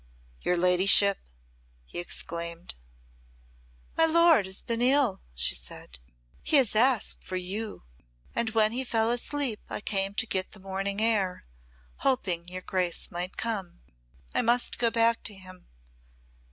[0.41, 1.19] "Your ladyship,"
[1.85, 2.73] he exclaimed.
[3.95, 5.99] "My lord has been ill," she said.
[6.41, 7.83] "He asked for you,
[8.33, 11.45] and when he fell asleep I came to get the morning air,
[11.97, 13.81] hoping your Grace might come.
[14.33, 15.67] I must go back to him.